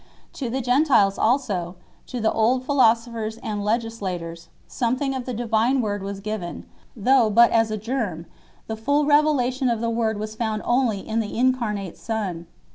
[0.33, 1.75] To the Gentiles also,
[2.07, 7.51] to the old philosophers and legislators, something of the divine Word was given, though but
[7.51, 8.31] as a germ 4;
[8.65, 12.47] the full revelation of the Word was found only in the Incarnate Son.